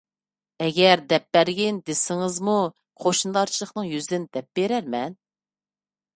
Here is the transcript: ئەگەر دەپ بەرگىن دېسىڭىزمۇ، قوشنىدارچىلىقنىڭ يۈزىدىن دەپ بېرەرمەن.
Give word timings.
ئەگەر 0.67 1.03
دەپ 1.11 1.27
بەرگىن 1.37 1.77
دېسىڭىزمۇ، 1.89 2.57
قوشنىدارچىلىقنىڭ 3.05 3.93
يۈزىدىن 3.93 4.27
دەپ 4.39 4.51
بېرەرمەن. 4.61 5.17